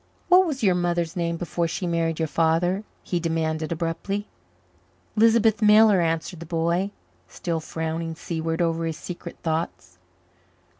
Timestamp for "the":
6.39-6.45